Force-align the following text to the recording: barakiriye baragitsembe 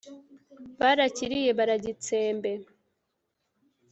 barakiriye 0.79 1.49
baragitsembe 1.59 2.51